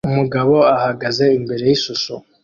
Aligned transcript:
Umugabo 0.09 0.55
ahagaze 0.75 1.23
imbere 1.37 1.63
yishusho 1.69 2.13